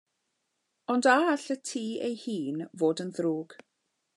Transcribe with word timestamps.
Ond 0.93 1.09
a 1.11 1.13
all 1.31 1.45
y 1.55 1.57
tŷ 1.71 1.83
ei 2.07 2.15
hun 2.23 2.57
fod 2.85 3.03
yn 3.05 3.13
ddrwg? 3.19 3.57